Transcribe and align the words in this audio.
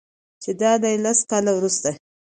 چې 0.43 0.51
دادی 0.61 0.95
لس 1.03 1.19
کاله 1.29 1.51
وروسته 1.55 1.89